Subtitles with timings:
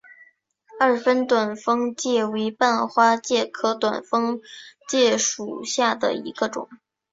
[0.79, 4.41] 二分短蜂介为半花介科短蜂
[4.89, 6.67] 介属下的一个种。